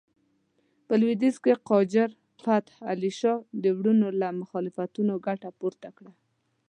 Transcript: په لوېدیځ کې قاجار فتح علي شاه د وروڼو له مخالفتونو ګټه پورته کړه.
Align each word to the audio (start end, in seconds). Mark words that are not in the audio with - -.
په 0.85 0.93
لوېدیځ 1.01 1.35
کې 1.43 1.53
قاجار 1.69 2.09
فتح 2.43 2.73
علي 2.91 3.11
شاه 3.19 3.39
د 3.63 3.65
وروڼو 3.77 4.09
له 4.21 4.27
مخالفتونو 4.41 5.13
ګټه 5.27 5.49
پورته 5.59 5.89
کړه. 5.97 6.11